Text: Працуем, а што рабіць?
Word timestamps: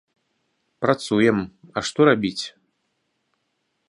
Працуем, 0.85 1.37
а 1.77 1.85
што 1.89 1.99
рабіць? 2.09 2.39